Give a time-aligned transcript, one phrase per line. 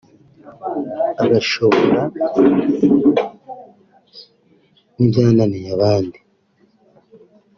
[1.19, 2.01] bagashobora
[4.95, 6.19] n’ibyananiye abandi